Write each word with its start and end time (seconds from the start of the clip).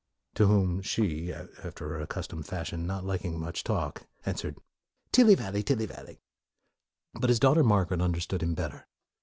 "To 0.37 0.47
whom 0.47 0.81
she, 0.81 1.31
after 1.31 1.89
her 1.89 2.01
accustomed 2.01 2.47
fashion, 2.47 2.87
not 2.87 3.05
liking 3.05 3.39
much 3.39 3.63
talk, 3.63 4.07
answered, 4.25 4.57
"Tilly 5.11 5.35
vally, 5.35 5.61
tilly 5.61 5.85
vally!" 5.85 6.23
48 7.13 7.13
MORE 7.13 7.21
But 7.21 7.29
his 7.29 7.39
daughter 7.39 7.63
Margaret 7.63 8.01
understood 8.01 8.41
him 8.41 8.55
better. 8.55 8.87